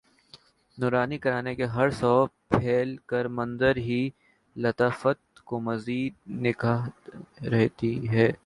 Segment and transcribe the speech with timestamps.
[0.77, 2.13] نورانی کرنیں ہر سو
[2.51, 4.01] پھیل کر منظر کی
[4.55, 6.87] لطافت کو مزید نکھار
[7.51, 8.31] رہی تھیں